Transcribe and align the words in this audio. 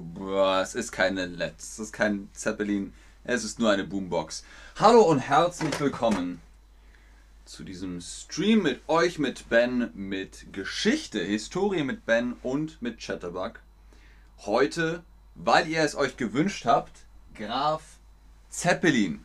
boah, 0.00 0.60
es 0.62 0.74
ist 0.74 0.92
keine 0.92 1.26
Let's, 1.26 1.72
es 1.72 1.78
ist 1.78 1.92
kein 1.92 2.28
Zeppelin, 2.32 2.92
es 3.24 3.44
ist 3.44 3.58
nur 3.58 3.70
eine 3.70 3.84
Boombox. 3.84 4.44
Hallo 4.76 5.02
und 5.02 5.18
herzlich 5.18 5.78
willkommen 5.80 6.40
zu 7.44 7.64
diesem 7.64 8.00
Stream 8.00 8.62
mit 8.62 8.80
euch, 8.88 9.18
mit 9.18 9.48
Ben, 9.48 9.90
mit 9.94 10.52
Geschichte, 10.52 11.20
Historie 11.20 11.82
mit 11.82 12.06
Ben 12.06 12.34
und 12.42 12.80
mit 12.80 12.98
Chatterbug. 13.00 13.60
Heute, 14.44 15.02
weil 15.34 15.66
ihr 15.66 15.82
es 15.82 15.96
euch 15.96 16.16
gewünscht 16.16 16.64
habt, 16.64 17.06
Graf 17.34 17.82
Zeppelin. 18.50 19.24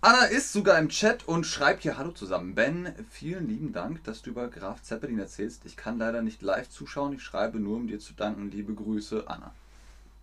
Anna 0.00 0.26
ist 0.26 0.52
sogar 0.52 0.78
im 0.78 0.90
Chat 0.90 1.26
und 1.26 1.44
schreibt 1.44 1.82
hier 1.82 1.98
Hallo 1.98 2.12
zusammen. 2.12 2.54
Ben, 2.54 2.94
vielen 3.10 3.48
lieben 3.48 3.72
Dank, 3.72 4.04
dass 4.04 4.22
du 4.22 4.30
über 4.30 4.46
Graf 4.46 4.80
Zeppelin 4.80 5.18
erzählst. 5.18 5.62
Ich 5.64 5.76
kann 5.76 5.98
leider 5.98 6.22
nicht 6.22 6.40
live 6.40 6.70
zuschauen. 6.70 7.14
Ich 7.14 7.24
schreibe 7.24 7.58
nur, 7.58 7.74
um 7.74 7.88
dir 7.88 7.98
zu 7.98 8.12
danken. 8.12 8.48
Liebe 8.52 8.74
Grüße, 8.74 9.24
Anna. 9.26 9.52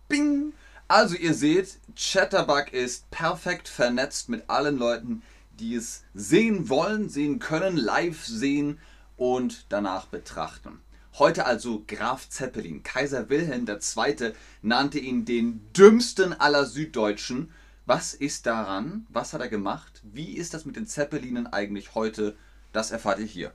Bing! 0.08 0.54
Also 0.88 1.14
ihr 1.14 1.34
seht, 1.34 1.76
Chatterbug 1.94 2.72
ist 2.72 3.10
perfekt 3.10 3.68
vernetzt 3.68 4.30
mit 4.30 4.48
allen 4.48 4.78
Leuten, 4.78 5.22
die 5.60 5.74
es 5.74 6.04
sehen 6.14 6.70
wollen, 6.70 7.10
sehen 7.10 7.38
können, 7.38 7.76
live 7.76 8.24
sehen 8.24 8.78
und 9.18 9.66
danach 9.68 10.06
betrachten. 10.06 10.80
Heute 11.18 11.44
also 11.44 11.84
Graf 11.86 12.30
Zeppelin. 12.30 12.82
Kaiser 12.82 13.28
Wilhelm 13.28 13.66
II. 13.68 14.32
nannte 14.62 14.98
ihn 14.98 15.26
den 15.26 15.60
dümmsten 15.74 16.32
aller 16.32 16.64
Süddeutschen 16.64 17.52
was 17.86 18.14
ist 18.14 18.46
daran? 18.46 19.06
Was 19.08 19.32
hat 19.32 19.40
er 19.40 19.48
gemacht? 19.48 20.02
Wie 20.02 20.36
ist 20.36 20.54
das 20.54 20.64
mit 20.64 20.76
den 20.76 20.86
Zeppelinen 20.86 21.46
eigentlich 21.46 21.94
heute? 21.94 22.36
Das 22.72 22.90
erfahrt 22.90 23.20
ihr 23.20 23.26
hier. 23.26 23.54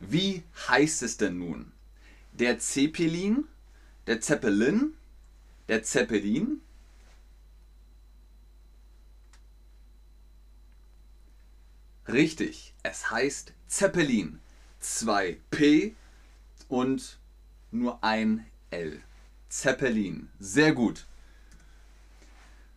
Wie 0.00 0.44
heißt 0.68 1.02
es 1.02 1.16
denn 1.16 1.38
nun? 1.38 1.72
Der 2.32 2.58
Zeppelin, 2.58 3.44
der 4.06 4.20
Zeppelin, 4.20 4.94
der 5.68 5.82
Zeppelin. 5.82 6.60
Richtig, 12.06 12.74
es 12.82 13.10
heißt 13.10 13.52
Zeppelin. 13.66 14.40
2 14.80 15.38
P 15.50 15.94
und 16.68 17.18
nur 17.70 18.04
ein 18.04 18.46
L. 18.70 19.00
Zeppelin. 19.48 20.28
Sehr 20.38 20.72
gut. 20.72 21.06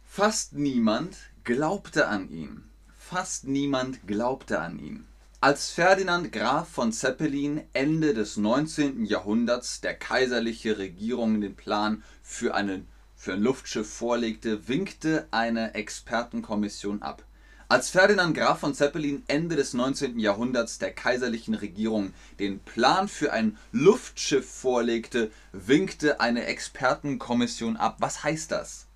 Fast 0.10 0.54
niemand 0.54 1.16
glaubte 1.44 2.08
an 2.08 2.32
ihn. 2.32 2.64
Fast 2.98 3.46
niemand 3.46 4.08
glaubte 4.08 4.60
an 4.60 4.80
ihn. 4.80 5.06
Als 5.42 5.70
Ferdinand 5.70 6.32
Graf 6.32 6.70
von 6.70 6.92
Zeppelin 6.92 7.62
Ende 7.74 8.16
des 8.16 8.36
19. 8.36 9.06
Jahrhunderts 9.06 9.80
der 9.80 9.94
kaiserliche 9.94 10.80
Regierung 10.80 11.40
den 11.40 11.56
Plan 11.56 12.04
für, 12.24 12.56
eine, 12.56 12.84
für 13.16 13.34
ein 13.34 13.42
Luftschiff 13.42 13.94
vorlegte, 13.94 14.68
winkte 14.68 15.28
eine 15.30 15.76
Expertenkommission 15.76 17.04
ab. 17.04 17.24
Als 17.70 17.90
Ferdinand 17.90 18.36
Graf 18.36 18.62
von 18.62 18.74
Zeppelin 18.74 19.22
Ende 19.28 19.56
des 19.56 19.76
19. 19.76 20.18
Jahrhunderts 20.18 20.80
der 20.80 20.94
kaiserlichen 20.94 21.54
Regierung 21.54 22.14
den 22.40 22.60
Plan 22.60 23.08
für 23.08 23.34
ein 23.34 23.58
Luftschiff 23.72 24.50
vorlegte, 24.50 25.30
winkte 25.52 26.20
eine 26.22 26.46
Expertenkommission 26.46 27.78
ab. 27.78 27.98
Was 28.00 28.24
heißt 28.24 28.52
das? 28.52 28.87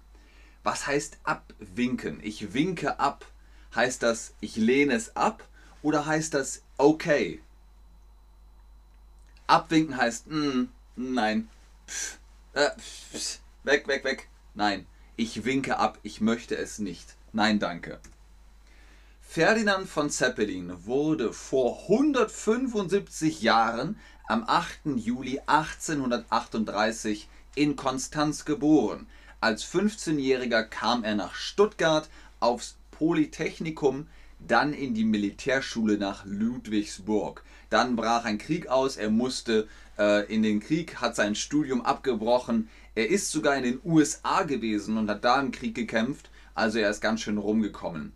Was 0.63 0.87
heißt 0.87 1.19
abwinken? 1.23 2.19
Ich 2.21 2.53
winke 2.53 2.99
ab. 2.99 3.25
Heißt 3.75 4.03
das, 4.03 4.33
ich 4.41 4.57
lehne 4.57 4.93
es 4.93 5.15
ab 5.15 5.47
oder 5.81 6.05
heißt 6.05 6.33
das 6.33 6.61
okay? 6.77 7.41
Abwinken 9.47 9.97
heißt, 9.97 10.27
mm, 10.27 10.69
nein, 10.95 11.49
pff, 11.87 12.19
äh, 12.53 12.69
pff, 12.77 13.39
weg, 13.63 13.87
weg, 13.87 14.03
weg. 14.03 14.27
Nein, 14.53 14.85
ich 15.15 15.45
winke 15.45 15.77
ab, 15.77 15.99
ich 16.03 16.21
möchte 16.21 16.57
es 16.57 16.79
nicht. 16.79 17.15
Nein, 17.31 17.59
danke. 17.59 17.99
Ferdinand 19.21 19.87
von 19.87 20.09
Zeppelin 20.09 20.85
wurde 20.85 21.31
vor 21.31 21.83
175 21.83 23.41
Jahren 23.41 23.97
am 24.27 24.43
8. 24.45 24.97
Juli 24.97 25.39
1838 25.45 27.29
in 27.55 27.77
Konstanz 27.77 28.43
geboren. 28.43 29.07
Als 29.43 29.65
15-Jähriger 29.65 30.61
kam 30.61 31.03
er 31.03 31.15
nach 31.15 31.33
Stuttgart 31.33 32.07
aufs 32.39 32.77
Polytechnikum, 32.91 34.05
dann 34.37 34.71
in 34.71 34.93
die 34.93 35.03
Militärschule 35.03 35.97
nach 35.97 36.25
Ludwigsburg. 36.25 37.43
Dann 37.71 37.95
brach 37.95 38.23
ein 38.25 38.37
Krieg 38.37 38.67
aus, 38.67 38.97
er 38.97 39.09
musste 39.09 39.67
äh, 39.97 40.31
in 40.31 40.43
den 40.43 40.59
Krieg, 40.59 41.01
hat 41.01 41.15
sein 41.15 41.33
Studium 41.33 41.81
abgebrochen. 41.81 42.69
Er 42.93 43.09
ist 43.09 43.31
sogar 43.31 43.55
in 43.57 43.63
den 43.63 43.79
USA 43.83 44.43
gewesen 44.43 44.95
und 44.95 45.09
hat 45.09 45.25
da 45.25 45.41
im 45.41 45.51
Krieg 45.51 45.73
gekämpft, 45.73 46.29
also 46.53 46.77
er 46.77 46.91
ist 46.91 47.01
ganz 47.01 47.21
schön 47.21 47.39
rumgekommen. 47.39 48.13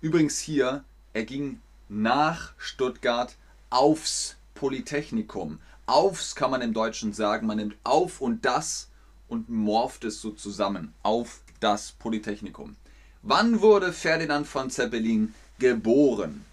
Übrigens 0.00 0.38
hier, 0.38 0.84
er 1.12 1.24
ging 1.24 1.60
nach 1.90 2.54
Stuttgart 2.56 3.36
aufs 3.68 4.36
Polytechnikum. 4.54 5.58
Aufs 5.84 6.34
kann 6.34 6.50
man 6.50 6.62
im 6.62 6.72
Deutschen 6.72 7.12
sagen, 7.12 7.46
man 7.46 7.58
nimmt 7.58 7.76
auf 7.84 8.22
und 8.22 8.46
das 8.46 8.88
und 9.28 9.48
morpht 9.48 10.04
es 10.04 10.20
so 10.20 10.30
zusammen 10.30 10.94
auf 11.02 11.40
das 11.60 11.92
Polytechnikum. 11.92 12.76
Wann 13.22 13.60
wurde 13.60 13.92
Ferdinand 13.92 14.46
von 14.46 14.70
Zeppelin 14.70 15.34
geboren? 15.58 16.44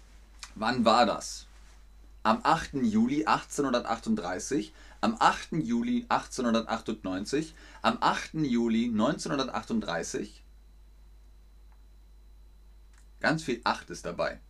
Wann 0.54 0.84
war 0.84 1.06
das? 1.06 1.46
Am 2.22 2.40
8. 2.42 2.74
Juli 2.82 3.26
1838, 3.26 4.72
am 5.00 5.16
8. 5.18 5.52
Juli 5.52 6.06
1898, 6.08 7.54
am 7.82 7.98
8. 8.00 8.34
Juli 8.34 8.86
1938. 8.86 10.42
Ganz 13.20 13.42
viel 13.42 13.60
8 13.64 13.90
ist 13.90 14.06
dabei. 14.06 14.40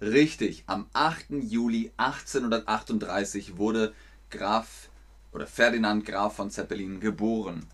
Richtig, 0.00 0.64
am 0.66 0.88
8. 0.92 1.30
Juli 1.30 1.92
1838 1.96 3.56
wurde 3.56 3.94
Graf 4.30 4.88
oder 5.32 5.46
Ferdinand 5.46 6.04
Graf 6.04 6.36
von 6.36 6.50
Zeppelin 6.50 7.00
geboren. 7.00 7.66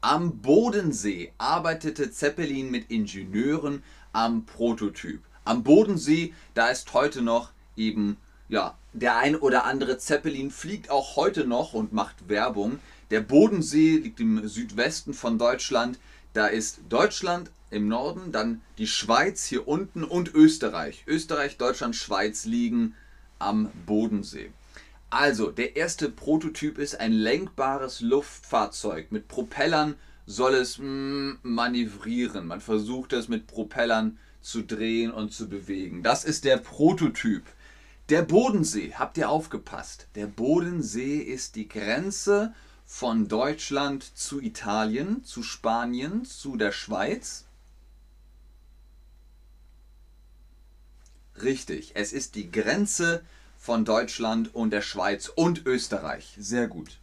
Am 0.00 0.40
Bodensee 0.40 1.32
arbeitete 1.36 2.10
Zeppelin 2.10 2.70
mit 2.70 2.90
Ingenieuren 2.90 3.82
am 4.12 4.46
Prototyp. 4.46 5.22
Am 5.44 5.62
Bodensee, 5.62 6.32
da 6.54 6.68
ist 6.68 6.94
heute 6.94 7.20
noch 7.22 7.50
eben, 7.76 8.16
ja, 8.48 8.78
der 8.92 9.18
ein 9.18 9.36
oder 9.36 9.64
andere 9.64 9.98
Zeppelin 9.98 10.50
fliegt 10.50 10.90
auch 10.90 11.16
heute 11.16 11.46
noch 11.46 11.74
und 11.74 11.92
macht 11.92 12.28
Werbung. 12.28 12.78
Der 13.10 13.20
Bodensee 13.20 13.98
liegt 13.98 14.20
im 14.20 14.48
Südwesten 14.48 15.12
von 15.12 15.38
Deutschland. 15.38 15.98
Da 16.32 16.46
ist 16.46 16.80
Deutschland 16.88 17.50
im 17.70 17.88
Norden, 17.88 18.32
dann 18.32 18.62
die 18.78 18.86
Schweiz 18.86 19.44
hier 19.44 19.68
unten 19.68 20.02
und 20.02 20.34
Österreich. 20.34 21.04
Österreich, 21.06 21.56
Deutschland, 21.56 21.94
Schweiz 21.94 22.44
liegen 22.44 22.94
am 23.38 23.70
Bodensee. 23.86 24.50
Also, 25.10 25.50
der 25.50 25.74
erste 25.74 26.08
Prototyp 26.08 26.78
ist 26.78 27.00
ein 27.00 27.12
lenkbares 27.12 28.00
Luftfahrzeug. 28.00 29.10
Mit 29.10 29.26
Propellern 29.26 29.96
soll 30.24 30.54
es 30.54 30.78
mm, 30.78 31.32
manövrieren. 31.42 32.46
Man 32.46 32.60
versucht 32.60 33.12
es 33.12 33.26
mit 33.26 33.48
Propellern 33.48 34.18
zu 34.40 34.62
drehen 34.62 35.10
und 35.10 35.32
zu 35.32 35.48
bewegen. 35.48 36.04
Das 36.04 36.24
ist 36.24 36.44
der 36.44 36.58
Prototyp. 36.58 37.42
Der 38.08 38.22
Bodensee, 38.22 38.94
habt 38.94 39.18
ihr 39.18 39.28
aufgepasst? 39.28 40.06
Der 40.14 40.26
Bodensee 40.26 41.18
ist 41.18 41.56
die 41.56 41.68
Grenze 41.68 42.54
von 42.86 43.26
Deutschland 43.26 44.16
zu 44.16 44.40
Italien, 44.40 45.24
zu 45.24 45.42
Spanien, 45.42 46.24
zu 46.24 46.56
der 46.56 46.72
Schweiz. 46.72 47.46
Richtig, 51.42 51.92
es 51.94 52.12
ist 52.12 52.34
die 52.34 52.50
Grenze 52.50 53.24
von 53.70 53.84
Deutschland 53.84 54.52
und 54.52 54.72
der 54.72 54.82
Schweiz 54.82 55.30
und 55.32 55.64
Österreich. 55.64 56.34
Sehr 56.36 56.66
gut. 56.66 56.98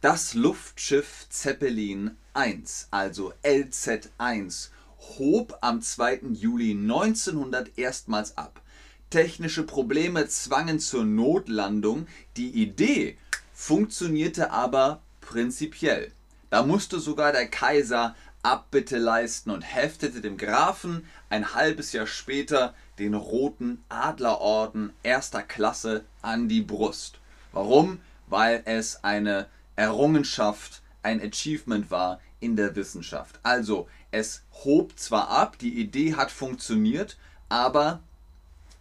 Das 0.00 0.34
Luftschiff 0.34 1.26
Zeppelin 1.28 2.16
1, 2.34 2.88
also 2.90 3.32
LZ1, 3.44 4.70
hob 4.98 5.56
am 5.60 5.80
2. 5.80 6.22
Juli 6.32 6.72
1900 6.72 7.78
erstmals 7.78 8.36
ab. 8.36 8.60
Technische 9.08 9.62
Probleme 9.62 10.26
zwangen 10.26 10.80
zur 10.80 11.04
Notlandung. 11.04 12.08
Die 12.36 12.50
Idee 12.50 13.16
funktionierte 13.54 14.50
aber 14.50 15.00
prinzipiell. 15.20 16.10
Da 16.50 16.64
musste 16.64 16.98
sogar 16.98 17.30
der 17.30 17.46
Kaiser 17.46 18.16
Abbitte 18.42 18.98
leisten 18.98 19.50
und 19.50 19.62
heftete 19.62 20.20
dem 20.20 20.36
Grafen 20.36 21.06
ein 21.30 21.54
halbes 21.54 21.92
Jahr 21.92 22.06
später 22.06 22.74
den 22.98 23.14
roten 23.14 23.82
Adlerorden 23.88 24.92
erster 25.02 25.42
Klasse 25.42 26.04
an 26.22 26.48
die 26.48 26.62
Brust. 26.62 27.18
Warum? 27.52 28.00
Weil 28.26 28.62
es 28.64 29.04
eine 29.04 29.46
Errungenschaft, 29.76 30.82
ein 31.02 31.20
Achievement 31.20 31.90
war 31.90 32.20
in 32.40 32.56
der 32.56 32.74
Wissenschaft. 32.74 33.38
Also, 33.42 33.88
es 34.10 34.42
hob 34.64 34.98
zwar 34.98 35.28
ab, 35.28 35.58
die 35.58 35.80
Idee 35.80 36.14
hat 36.14 36.30
funktioniert, 36.30 37.16
aber 37.48 38.00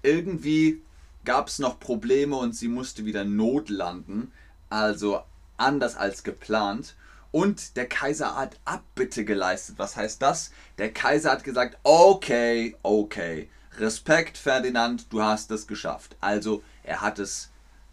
irgendwie 0.02 0.82
gab 1.24 1.48
es 1.48 1.60
noch 1.60 1.80
Probleme 1.80 2.36
und 2.36 2.56
sie 2.56 2.68
musste 2.68 3.06
wieder 3.06 3.24
notlanden. 3.24 4.32
Also 4.70 5.22
anders 5.58 5.96
als 5.96 6.24
geplant. 6.24 6.96
Und 7.32 7.78
der 7.78 7.88
Kaiser 7.88 8.36
hat 8.36 8.60
Abbitte 8.66 9.24
geleistet. 9.24 9.76
Was 9.78 9.96
heißt 9.96 10.22
das? 10.22 10.52
Der 10.78 10.92
Kaiser 10.92 11.32
hat 11.32 11.44
gesagt, 11.44 11.78
okay, 11.84 12.76
okay, 12.84 13.50
Respekt 13.78 14.38
Ferdinand, 14.38 15.12
du 15.12 15.22
hast 15.22 15.50
es 15.52 15.66
geschafft. 15.66 16.18
Also 16.20 16.62
er 16.84 17.02
hat 17.02 17.20
es 17.20 17.50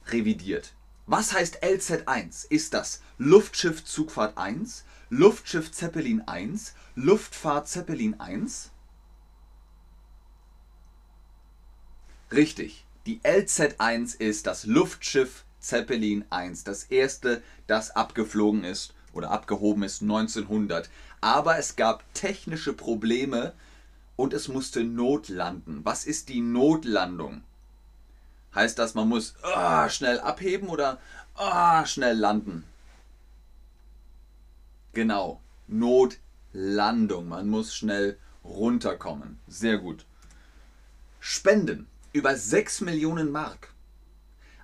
revidiert. 0.08 0.72
Was 1.06 1.32
heißt 1.32 1.62
LZ1? 1.62 2.46
Ist 2.50 2.74
das 2.74 3.00
Luftschiff 3.16 3.84
Zugfahrt 3.84 4.36
1, 4.36 4.84
Luftschiff 5.08 5.70
Zeppelin 5.70 6.26
1, 6.26 6.74
Luftfahrt 6.96 7.68
Zeppelin 7.68 8.18
1? 8.18 8.70
Richtig, 12.30 12.84
die 13.06 13.20
LZ1 13.20 14.20
ist 14.20 14.46
das 14.46 14.66
Luftschiff 14.66 15.44
Zeppelin 15.60 16.26
1, 16.28 16.64
das 16.64 16.84
erste, 16.84 17.42
das 17.66 17.90
abgeflogen 17.92 18.64
ist 18.64 18.92
oder 19.12 19.30
abgehoben 19.30 19.82
ist 19.82 20.02
1900. 20.02 20.88
Aber 21.20 21.58
es 21.58 21.76
gab 21.76 22.02
technische 22.14 22.72
Probleme 22.72 23.52
und 24.16 24.32
es 24.32 24.48
musste 24.48 24.84
notlanden. 24.84 25.84
Was 25.84 26.04
ist 26.04 26.28
die 26.28 26.40
Notlandung? 26.40 27.42
Heißt 28.54 28.78
das, 28.78 28.94
man 28.94 29.08
muss 29.08 29.34
oh, 29.42 29.88
schnell 29.88 30.20
abheben 30.20 30.68
oder 30.68 30.98
oh, 31.36 31.84
schnell 31.84 32.16
landen? 32.16 32.64
Genau, 34.92 35.40
Notlandung. 35.68 37.28
Man 37.28 37.48
muss 37.48 37.74
schnell 37.74 38.18
runterkommen. 38.44 39.38
Sehr 39.46 39.78
gut. 39.78 40.04
Spenden 41.20 41.86
über 42.12 42.34
6 42.36 42.80
Millionen 42.80 43.30
Mark. 43.30 43.67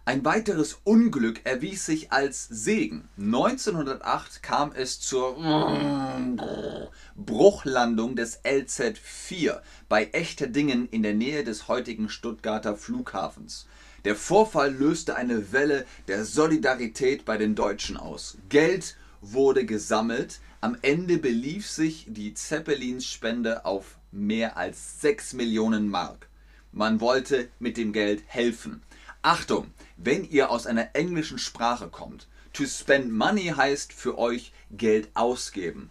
Ein 0.07 0.23
weiteres 0.23 0.81
Unglück 0.85 1.41
erwies 1.45 1.87
sich 1.87 2.13
als 2.13 2.47
Segen. 2.51 3.09
1908 3.17 4.43
kam 4.43 4.73
es 4.73 5.01
zur 5.01 5.35
Bruchlandung 7.17 8.15
des 8.15 8.45
LZ-4 8.45 9.63
bei 9.89 10.11
Echterdingen 10.13 10.91
in 10.91 11.03
der 11.03 11.15
Nähe 11.15 11.43
des 11.43 11.69
heutigen 11.69 12.11
Stuttgarter 12.11 12.77
Flughafens. 12.77 13.67
Der 14.05 14.15
Vorfall 14.15 14.75
löste 14.75 15.17
eine 15.17 15.53
Welle 15.53 15.87
der 16.07 16.27
Solidarität 16.27 17.25
bei 17.25 17.39
den 17.39 17.55
Deutschen 17.55 17.97
aus. 17.97 18.37
Geld 18.51 18.99
wurde 19.23 19.65
gesammelt. 19.65 20.41
Am 20.61 20.77
Ende 20.83 21.17
belief 21.17 21.67
sich 21.67 22.07
die 22.11 22.35
Zeppelins-Spende 22.35 23.65
auf 23.65 23.97
mehr 24.13 24.59
als 24.59 25.01
6 25.01 25.33
Millionen 25.33 25.89
Mark. 25.89 26.29
Man 26.73 27.01
wollte 27.01 27.49
mit 27.59 27.79
dem 27.79 27.95
Geld 27.95 28.23
helfen. 28.27 28.83
Achtung, 29.25 29.73
wenn 29.97 30.29
ihr 30.29 30.51
aus 30.51 30.67
einer 30.67 30.91
englischen 30.93 31.39
Sprache 31.39 31.89
kommt, 31.89 32.29
to 32.53 32.67
spend 32.67 33.11
money 33.11 33.47
heißt 33.57 33.95
für 33.95 34.19
euch 34.19 34.53
Geld 34.71 35.09
ausgeben. 35.15 35.91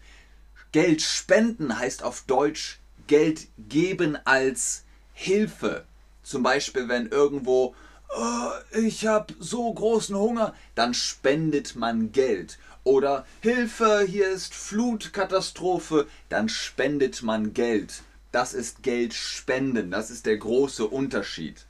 Geld 0.71 1.01
spenden 1.01 1.79
heißt 1.79 2.03
auf 2.03 2.25
Deutsch 2.27 2.77
Geld 3.07 3.47
geben 3.57 4.19
als 4.23 4.83
Hilfe. 5.13 5.85
Zum 6.21 6.43
Beispiel, 6.43 6.87
wenn 6.89 7.07
irgendwo 7.07 7.73
oh, 8.15 8.49
ich 8.77 9.07
habe 9.07 9.33
so 9.39 9.73
großen 9.73 10.15
Hunger, 10.15 10.53
dann 10.75 10.93
spendet 10.93 11.75
man 11.75 12.11
Geld. 12.11 12.59
Oder 12.83 13.25
Hilfe, 13.41 14.05
hier 14.07 14.29
ist 14.29 14.53
Flutkatastrophe, 14.53 16.05
dann 16.29 16.49
spendet 16.49 17.23
man 17.23 17.55
Geld. 17.55 18.03
Das 18.31 18.53
ist 18.53 18.83
Geld 18.83 19.15
spenden, 19.15 19.89
das 19.89 20.11
ist 20.11 20.27
der 20.27 20.37
große 20.37 20.85
Unterschied. 20.85 21.65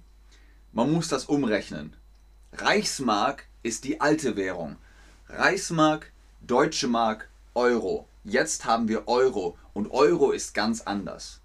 Man 0.73 0.91
muss 0.91 1.07
das 1.07 1.23
umrechnen. 1.25 1.95
Reichsmark 2.53 3.45
ist 3.65 3.83
die 3.83 3.99
alte 3.99 4.37
Währung. 4.37 4.77
Reichsmark, 5.27 6.13
Deutsche 6.41 6.87
Mark, 6.87 7.27
Euro. 7.55 8.07
Jetzt 8.23 8.65
haben 8.65 8.87
wir 8.87 9.07
Euro 9.07 9.57
und 9.73 9.89
Euro 9.91 10.29
ist 10.31 10.53
ganz 10.53 10.81
anders. 10.81 11.39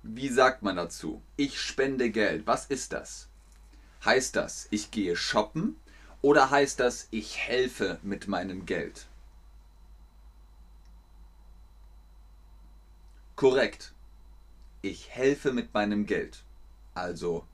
Wie 0.04 0.30
sagt 0.30 0.64
man 0.64 0.76
dazu? 0.76 1.22
Ich 1.38 1.62
spende 1.62 2.10
Geld. 2.10 2.46
Was 2.46 2.66
ist 2.66 2.92
das? 2.92 3.28
Heißt 4.04 4.36
das, 4.36 4.68
ich 4.72 4.92
gehe 4.92 5.16
shoppen 5.16 5.78
oder 6.22 6.50
heißt 6.50 6.80
das, 6.80 7.08
ich 7.12 7.38
helfe 7.38 8.00
mit 8.04 8.28
meinem 8.28 8.66
Geld? 8.66 9.06
Korrekt. 13.36 13.94
Ich 14.82 15.10
helfe 15.10 15.54
mit 15.54 15.74
meinem 15.74 16.06
Geld. 16.06 16.44
Also 16.94 17.46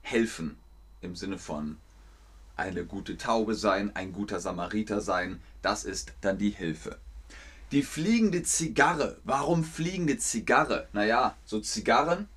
helfen 0.00 0.56
im 1.02 1.14
Sinne 1.14 1.38
von 1.38 1.78
eine 2.56 2.84
gute 2.84 3.16
Taube 3.16 3.54
sein, 3.54 3.94
ein 3.96 4.12
guter 4.12 4.40
Samariter 4.40 5.00
sein, 5.00 5.42
das 5.60 5.84
ist 5.84 6.12
dann 6.20 6.38
die 6.38 6.50
Hilfe. 6.50 6.98
Die 7.72 7.82
fliegende 7.82 8.42
Zigarre. 8.42 9.16
Warum 9.24 9.64
fliegende 9.64 10.18
Zigarre? 10.18 10.88
Naja, 10.92 11.38
so 11.46 11.58
Zigarren. 11.58 12.28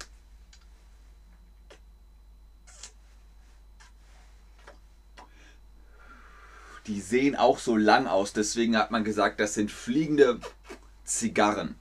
Die 6.87 7.01
sehen 7.01 7.35
auch 7.35 7.59
so 7.59 7.75
lang 7.75 8.07
aus, 8.07 8.31
deswegen 8.31 8.77
hat 8.77 8.91
man 8.91 9.03
gesagt, 9.03 9.41
das 9.41 9.55
sind 9.55 9.71
fliegende 9.71 10.39
Zigarren. 11.03 11.75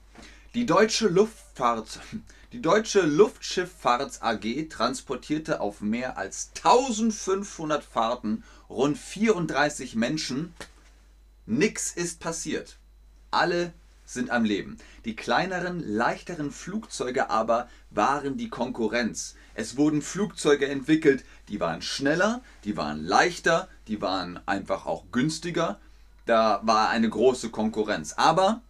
Die 0.54 0.66
deutsche 0.66 1.06
Luftfahrt, 1.06 2.00
die 2.52 2.61
deutsche 2.61 3.02
Luftschifffahrts 3.02 4.20
AG 4.20 4.68
transportierte 4.68 5.61
auf 5.61 5.80
mehr 5.80 6.18
als 6.18 6.50
1500 6.56 7.84
Fahrten 7.84 8.42
rund 8.68 8.99
34 8.99 9.94
Menschen. 9.94 10.52
Nix 11.46 11.92
ist 11.92 12.18
passiert. 12.18 12.78
Alle 13.35 13.73
sind 14.07 14.31
am 14.31 14.45
Leben. 14.45 14.79
Die 15.05 15.17
kleineren, 15.17 15.81
leichteren 15.81 16.50
Flugzeuge 16.50 17.31
aber 17.31 17.69
waren 17.91 18.37
die 18.37 18.49
Konkurrenz. 18.49 19.35
Es 19.55 19.76
wurden 19.76 20.03
Flugzeuge 20.03 20.69
entwickelt, 20.69 21.25
die 21.49 21.61
waren 21.61 21.83
schneller, 21.83 22.43
die 22.64 22.76
waren 22.76 23.05
leichter, 23.05 23.69
die 23.88 24.00
waren 24.03 24.41
einfach 24.47 24.87
auch 24.87 25.05
günstiger. 25.11 25.79
Da 26.26 26.61
war 26.64 26.88
eine 26.91 27.09
große 27.09 27.50
Konkurrenz. 27.50 28.14
Aber 28.14 28.62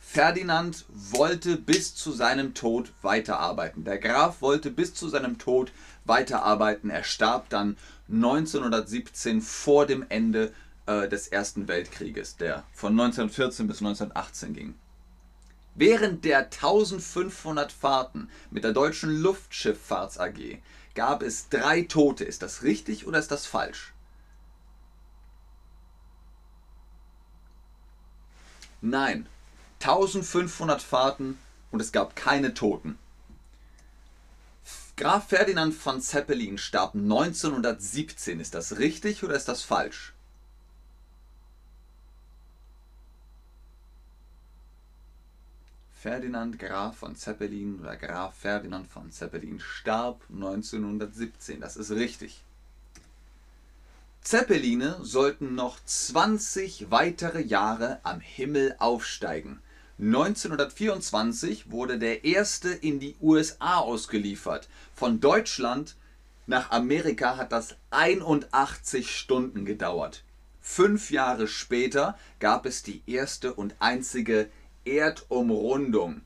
Ferdinand 0.00 0.86
wollte 0.88 1.56
bis 1.56 1.94
zu 1.94 2.10
seinem 2.10 2.54
Tod 2.54 2.92
weiterarbeiten. 3.02 3.84
Der 3.84 3.98
Graf 3.98 4.42
wollte 4.42 4.70
bis 4.70 4.94
zu 4.94 5.08
seinem 5.08 5.38
Tod 5.38 5.72
weiterarbeiten. 6.04 6.90
Er 6.90 7.04
starb 7.04 7.48
dann 7.48 7.76
1917 8.08 9.40
vor 9.40 9.86
dem 9.86 10.04
Ende 10.08 10.52
äh, 10.90 11.08
des 11.08 11.28
Ersten 11.28 11.68
Weltkrieges, 11.68 12.36
der 12.36 12.64
von 12.72 12.92
1914 12.92 13.68
bis 13.68 13.78
1918 13.78 14.54
ging. 14.54 14.74
Während 15.76 16.24
der 16.24 16.38
1500 16.38 17.70
Fahrten 17.70 18.28
mit 18.50 18.64
der 18.64 18.72
deutschen 18.72 19.22
Luftschifffahrts 19.22 20.18
AG 20.18 20.58
gab 20.94 21.22
es 21.22 21.48
drei 21.48 21.82
Tote. 21.82 22.24
Ist 22.24 22.42
das 22.42 22.64
richtig 22.64 23.06
oder 23.06 23.20
ist 23.20 23.30
das 23.30 23.46
falsch? 23.46 23.92
Nein, 28.80 29.28
1500 29.80 30.82
Fahrten 30.82 31.38
und 31.70 31.80
es 31.80 31.92
gab 31.92 32.16
keine 32.16 32.52
Toten. 32.52 32.98
Graf 34.96 35.28
Ferdinand 35.28 35.72
von 35.72 36.00
Zeppelin 36.00 36.58
starb 36.58 36.94
1917. 36.94 38.40
Ist 38.40 38.54
das 38.54 38.78
richtig 38.78 39.22
oder 39.22 39.36
ist 39.36 39.48
das 39.48 39.62
falsch? 39.62 40.14
Ferdinand 46.00 46.58
Graf 46.58 46.96
von 46.96 47.14
Zeppelin 47.14 47.78
oder 47.78 47.94
Graf 47.94 48.34
Ferdinand 48.34 48.86
von 48.86 49.10
Zeppelin 49.10 49.60
starb 49.60 50.22
1917. 50.32 51.60
Das 51.60 51.76
ist 51.76 51.90
richtig. 51.90 52.40
Zeppeline 54.22 54.96
sollten 55.02 55.54
noch 55.54 55.78
20 55.84 56.90
weitere 56.90 57.42
Jahre 57.42 58.00
am 58.02 58.20
Himmel 58.20 58.76
aufsteigen. 58.78 59.60
1924 59.98 61.70
wurde 61.70 61.98
der 61.98 62.24
erste 62.24 62.70
in 62.70 62.98
die 62.98 63.16
USA 63.20 63.76
ausgeliefert. 63.80 64.70
Von 64.94 65.20
Deutschland 65.20 65.96
nach 66.46 66.70
Amerika 66.70 67.36
hat 67.36 67.52
das 67.52 67.76
81 67.90 69.14
Stunden 69.14 69.66
gedauert. 69.66 70.24
Fünf 70.62 71.10
Jahre 71.10 71.46
später 71.46 72.18
gab 72.38 72.64
es 72.64 72.82
die 72.82 73.02
erste 73.06 73.52
und 73.52 73.74
einzige 73.80 74.48
Erdumrundung. 74.84 76.22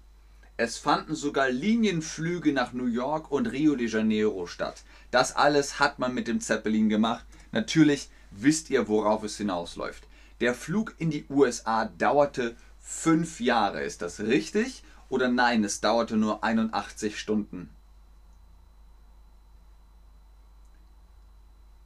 Es 0.56 0.78
fanden 0.78 1.16
sogar 1.16 1.50
Linienflüge 1.50 2.52
nach 2.52 2.72
New 2.72 2.86
York 2.86 3.32
und 3.32 3.46
Rio 3.46 3.74
de 3.74 3.88
Janeiro 3.88 4.46
statt. 4.46 4.84
Das 5.10 5.34
alles 5.34 5.80
hat 5.80 5.98
man 5.98 6.14
mit 6.14 6.28
dem 6.28 6.40
Zeppelin 6.40 6.88
gemacht. 6.88 7.24
Natürlich 7.50 8.08
wisst 8.30 8.70
ihr, 8.70 8.86
worauf 8.86 9.24
es 9.24 9.36
hinausläuft. 9.36 10.06
Der 10.40 10.54
Flug 10.54 10.94
in 10.98 11.10
die 11.10 11.26
USA 11.28 11.86
dauerte 11.86 12.56
fünf 12.80 13.40
Jahre. 13.40 13.82
Ist 13.82 14.02
das 14.02 14.20
richtig? 14.20 14.84
Oder 15.08 15.28
nein, 15.28 15.64
es 15.64 15.80
dauerte 15.80 16.16
nur 16.16 16.44
81 16.44 17.18
Stunden. 17.18 17.70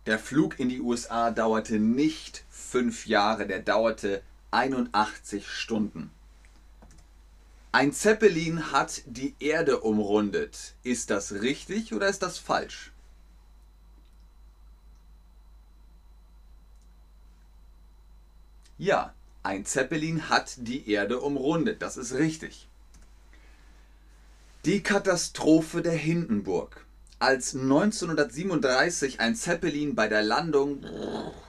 Der 0.07 0.19
Flug 0.19 0.59
in 0.59 0.69
die 0.69 0.81
USA 0.81 1.31
dauerte 1.31 1.79
nicht 1.79 2.45
fünf 2.51 3.07
Jahre, 3.07 3.47
der 3.47 3.61
dauerte 3.61 4.23
81 4.51 5.47
Stunden. 5.49 6.11
Ein 7.71 7.93
Zeppelin 7.93 8.73
hat 8.73 9.03
die 9.05 9.35
Erde 9.41 9.81
umrundet. 9.81 10.75
Ist 10.83 11.11
das 11.11 11.33
richtig 11.33 11.93
oder 11.93 12.09
ist 12.09 12.23
das 12.23 12.39
falsch? 12.39 12.93
Ja, 18.79 19.13
ein 19.43 19.67
Zeppelin 19.67 20.31
hat 20.31 20.55
die 20.57 20.91
Erde 20.91 21.21
umrundet. 21.21 21.83
Das 21.83 21.99
ist 21.99 22.15
richtig. 22.15 22.69
Die 24.65 24.83
Katastrophe 24.83 25.83
der 25.83 25.93
Hindenburg. 25.93 26.87
Als 27.19 27.55
1937 27.55 29.21
ein 29.21 29.35
Zeppelin 29.35 29.95
bei 29.95 30.09
der 30.09 30.23
Landung 30.23 30.87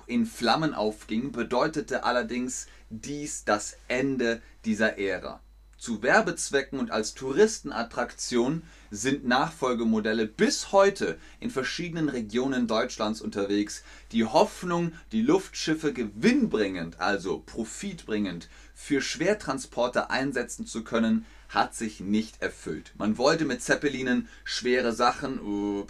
in 0.06 0.26
Flammen 0.26 0.74
aufging, 0.74 1.32
bedeutete 1.32 2.04
allerdings 2.04 2.68
dies 2.90 3.46
das 3.46 3.78
Ende 3.88 4.42
dieser 4.66 4.98
Ära. 4.98 5.40
Zu 5.80 6.04
Werbezwecken 6.04 6.78
und 6.78 6.92
als 6.92 7.14
Touristenattraktion 7.14 8.64
sind 8.92 9.26
Nachfolgemodelle 9.26 10.26
bis 10.26 10.74
heute 10.74 11.18
in 11.40 11.50
verschiedenen 11.50 12.10
Regionen 12.10 12.68
Deutschlands 12.68 13.22
unterwegs. 13.22 13.84
Die 14.12 14.26
Hoffnung, 14.26 14.92
die 15.14 15.22
Luftschiffe 15.22 15.94
gewinnbringend, 15.94 17.00
also 17.00 17.40
profitbringend, 17.46 18.50
für 18.76 19.02
Schwertransporte 19.02 20.10
einsetzen 20.10 20.66
zu 20.66 20.84
können, 20.84 21.26
hat 21.48 21.74
sich 21.74 22.02
nicht 22.02 22.42
erfüllt. 22.42 22.92
Man 22.98 23.18
wollte 23.18 23.46
mit 23.46 23.64
Zeppelinen 23.64 24.28
schwere 24.44 24.92
Sachen 24.92 25.40
uh, 25.40 25.88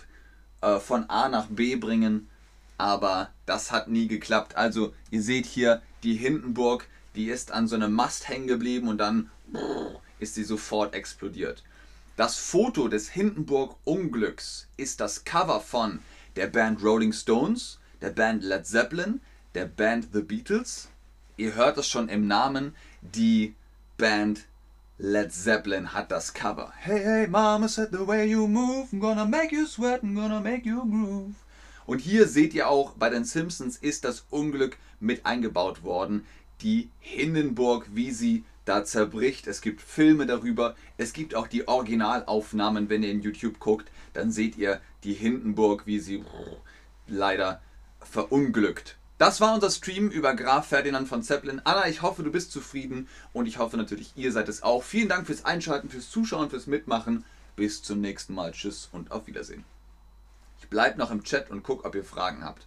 von 0.80 1.10
A 1.10 1.30
nach 1.30 1.48
B 1.48 1.76
bringen, 1.78 2.30
aber 2.78 3.32
das 3.48 3.72
hat 3.72 3.88
nie 3.88 4.08
geklappt. 4.08 4.56
Also 4.56 4.94
ihr 5.10 5.24
seht 5.24 5.48
hier 5.48 5.82
die 6.04 6.16
Hindenburg, 6.16 6.88
die 7.16 7.30
ist 7.30 7.52
an 7.52 7.68
so 7.68 7.76
einem 7.76 7.94
Mast 7.94 8.28
hängen 8.28 8.48
geblieben 8.48 8.88
und 8.88 8.98
dann 8.98 9.30
ist 10.20 10.36
sie 10.36 10.44
sofort 10.44 10.94
explodiert. 10.94 11.64
Das 12.16 12.36
Foto 12.36 12.88
des 12.88 13.10
Hindenburg-Unglücks 13.10 14.68
ist 14.78 15.00
das 15.00 15.24
Cover 15.24 15.62
von 15.62 16.00
der 16.36 16.48
Band 16.48 16.84
Rolling 16.84 17.14
Stones, 17.14 17.80
der 18.02 18.10
Band 18.10 18.44
Led 18.44 18.68
Zeppelin, 18.68 19.22
der 19.56 19.66
Band 19.66 20.10
The 20.14 20.22
Beatles. 20.22 20.90
Ihr 21.38 21.56
hört 21.56 21.78
es 21.78 21.88
schon 21.88 22.10
im 22.10 22.28
Namen, 22.28 22.76
die 23.02 23.56
Band 23.98 24.46
Led 24.98 25.32
Zeppelin 25.32 25.94
hat 25.94 26.12
das 26.12 26.34
Cover. 26.34 26.74
Hey, 26.76 27.00
hey, 27.02 27.28
Mama 27.28 27.70
said 27.70 27.90
the 27.92 28.06
way 28.06 28.26
you 28.26 28.48
move, 28.48 28.90
I'm 28.92 29.00
gonna 29.00 29.26
make 29.26 29.56
you 29.56 29.66
sweat, 29.66 30.04
I'm 30.04 30.14
gonna 30.14 30.42
make 30.42 30.68
you 30.68 30.82
groove. 30.82 31.36
Und 31.86 32.00
hier 32.00 32.28
seht 32.28 32.54
ihr 32.54 32.68
auch, 32.68 32.92
bei 32.94 33.10
den 33.10 33.24
Simpsons 33.24 33.78
ist 33.78 34.04
das 34.04 34.26
Unglück 34.30 34.78
mit 35.00 35.26
eingebaut 35.26 35.84
worden. 35.84 36.26
Die 36.62 36.90
Hindenburg, 37.00 37.88
wie 37.94 38.12
sie 38.12 38.44
da 38.66 38.86
zerbricht. 38.86 39.48
Es 39.48 39.62
gibt 39.62 39.82
Filme 39.82 40.26
darüber. 40.26 40.76
Es 40.98 41.14
gibt 41.14 41.36
auch 41.36 41.48
die 41.48 41.68
Originalaufnahmen, 41.68 42.90
wenn 42.90 43.04
ihr 43.04 43.12
in 43.12 43.22
YouTube 43.22 43.60
guckt, 43.60 43.90
dann 44.14 44.32
seht 44.32 44.58
ihr 44.58 44.80
die 45.04 45.14
Hindenburg, 45.14 45.86
wie 45.86 46.00
sie 46.00 46.24
leider 47.08 47.62
verunglückt. 48.00 48.98
Das 49.18 49.42
war 49.42 49.54
unser 49.54 49.70
Stream 49.70 50.10
über 50.10 50.34
Graf 50.34 50.68
Ferdinand 50.68 51.08
von 51.08 51.24
Zeppelin. 51.24 51.62
Anna, 51.66 51.90
ich 51.90 52.02
hoffe, 52.02 52.24
du 52.24 52.32
bist 52.32 52.52
zufrieden 52.52 53.10
und 53.34 53.48
ich 53.48 53.58
hoffe 53.58 53.76
natürlich, 53.76 54.14
ihr 54.16 54.32
seid 54.32 54.48
es 54.48 54.64
auch. 54.64 54.84
Vielen 54.84 55.10
Dank 55.10 55.26
fürs 55.26 55.44
Einschalten, 55.44 55.90
fürs 55.90 56.10
Zuschauen, 56.10 56.50
fürs 56.50 56.68
Mitmachen. 56.68 57.26
Bis 57.58 57.84
zum 57.84 58.00
nächsten 58.00 58.34
Mal. 58.34 58.54
Tschüss 58.54 58.88
und 58.94 59.12
auf 59.12 59.28
Wiedersehen. 59.28 59.66
Ich 60.62 60.70
bleibe 60.70 60.98
noch 60.98 61.12
im 61.12 61.24
Chat 61.24 61.50
und 61.50 61.64
gucke, 61.64 61.86
ob 61.86 61.96
ihr 61.96 62.06
Fragen 62.06 62.46
habt. 62.46 62.66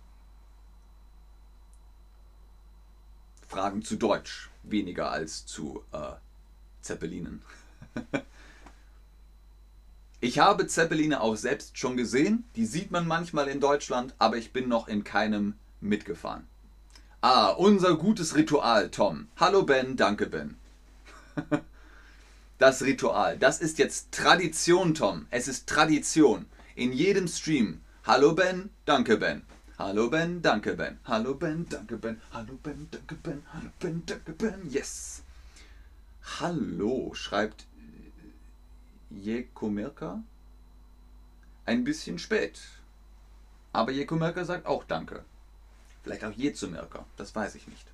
Fragen 3.53 3.83
zu 3.83 3.97
Deutsch 3.97 4.49
weniger 4.63 5.11
als 5.11 5.45
zu 5.45 5.85
äh, 5.93 6.13
Zeppelinen. 6.81 7.43
ich 10.21 10.39
habe 10.39 10.67
Zeppeline 10.67 11.21
auch 11.21 11.37
selbst 11.37 11.77
schon 11.77 11.99
gesehen. 11.99 12.45
Die 12.57 12.65
sieht 12.65 12.91
man 12.91 13.07
manchmal 13.07 13.49
in 13.49 13.61
Deutschland, 13.61 14.15
aber 14.19 14.39
ich 14.39 14.55
bin 14.55 14.69
noch 14.69 14.89
in 14.89 15.05
keinem 15.05 15.53
mitgefahren. 15.83 16.47
Ah, 17.21 17.51
unser 17.51 17.97
gutes 17.99 18.35
Ritual, 18.37 18.91
Tom. 18.91 19.29
Hallo 19.37 19.65
Ben, 19.65 19.97
danke 19.97 20.27
Ben. 20.27 20.57
das 22.59 22.83
Ritual, 22.83 23.37
das 23.37 23.61
ist 23.61 23.77
jetzt 23.77 24.13
Tradition, 24.13 24.95
Tom. 24.95 25.27
Es 25.31 25.47
ist 25.47 25.69
Tradition. 25.69 26.47
In 26.75 26.91
jedem 26.95 27.29
Stream. 27.29 27.83
Hallo 28.07 28.33
Ben, 28.33 28.71
danke 28.87 29.19
Ben. 29.19 29.43
Hallo 29.85 30.09
Ben, 30.09 30.41
danke 30.43 30.77
Ben. 30.77 31.01
Hallo 31.07 31.35
Ben, 31.35 31.67
danke 31.69 31.97
Ben. 31.97 32.21
Hallo 32.31 32.57
Ben, 32.63 32.87
danke 32.93 33.17
Ben. 33.17 33.43
Hallo 33.53 33.69
Ben, 33.81 34.07
danke 34.07 34.33
Ben. 34.33 34.71
Yes. 34.71 35.25
Hallo, 36.39 37.13
schreibt 37.15 37.67
Jekomirka. 39.11 40.23
Ein 41.67 41.83
bisschen 41.83 42.21
spät. 42.21 42.61
Aber 43.73 43.91
Jekomirka 43.91 44.45
sagt 44.45 44.67
auch 44.67 44.85
Danke. 44.85 45.25
Vielleicht 46.05 46.25
auch 46.25 46.31
Jezumirka, 46.31 47.05
das 47.17 47.35
weiß 47.35 47.57
ich 47.57 47.67
nicht. 47.67 47.89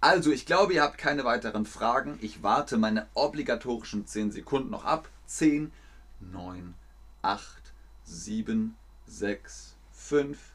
Also, 0.00 0.30
ich 0.30 0.46
glaube, 0.46 0.74
ihr 0.74 0.82
habt 0.82 0.98
keine 0.98 1.24
weiteren 1.24 1.66
Fragen. 1.66 2.16
Ich 2.22 2.44
warte 2.44 2.76
meine 2.76 3.08
obligatorischen 3.14 4.06
10 4.06 4.30
Sekunden 4.30 4.70
noch 4.70 4.84
ab. 4.84 5.08
10, 5.26 5.72
9, 6.20 6.74
8, 7.22 7.72
7, 8.04 8.76
6, 9.08 9.74
5, 9.90 10.53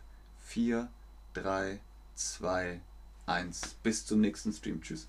4, 0.50 0.90
3, 1.36 1.80
2, 2.16 2.82
1. 3.28 3.76
Bis 3.84 4.08
zum 4.08 4.20
nächsten 4.20 4.52
Stream. 4.52 4.82
Tschüss. 4.82 5.08